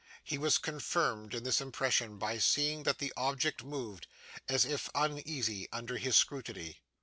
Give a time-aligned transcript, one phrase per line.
[0.23, 4.07] He was confirmed in this impression by seeing that the object moved,
[4.49, 6.81] as if uneasy under his scrutiny.